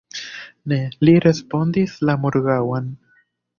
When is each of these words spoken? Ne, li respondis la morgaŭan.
Ne, 0.73 0.79
li 1.09 1.13
respondis 1.27 1.95
la 2.11 2.19
morgaŭan. 2.25 2.91